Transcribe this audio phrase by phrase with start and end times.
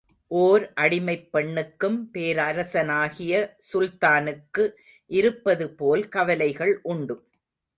[0.27, 3.49] ஓர் அடிமைப் பெண்ணுக்கும் பேரரசனாகிய
[3.73, 4.71] சுல்தானுக்கு
[5.07, 7.23] இருப்பது போல் கவலைகள் உண்டு.